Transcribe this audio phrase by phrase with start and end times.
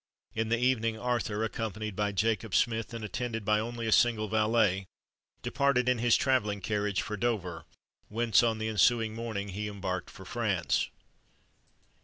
[0.33, 4.87] In the evening, Arthur, accompanied by Jacob Smith, and attended by only a single valet,
[5.43, 7.65] departed in his travelling carriage for Dover,
[8.09, 10.89] whence on the ensuing morning he embarked for France.